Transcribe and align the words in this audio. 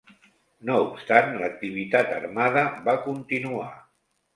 No 0.69 0.77
obstant 0.85 1.37
l'activitat 1.43 2.17
armada 2.19 2.67
va 2.91 3.01
continuar. 3.09 3.75